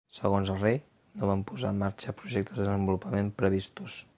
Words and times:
Segons 0.19 0.47
el 0.53 0.55
rei, 0.61 0.79
no 1.19 1.29
van 1.31 1.43
posar 1.51 1.73
en 1.73 1.77
marxa 1.83 2.17
projectes 2.23 2.57
de 2.61 2.67
desenvolupament 2.71 3.33
previstos. 3.43 4.03